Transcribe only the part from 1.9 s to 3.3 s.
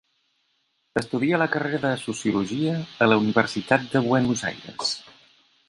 de Sociologia en la